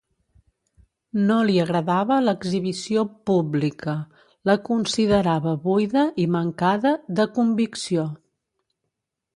No 1.31 1.35
li 1.49 1.57
agradava 1.63 2.17
l'exhibició 2.23 3.03
pública, 3.31 3.95
la 4.51 4.57
considerava 4.71 5.55
buida 5.69 6.09
i 6.27 6.27
mancada 6.39 6.97
de 7.21 7.31
convicció. 7.39 8.11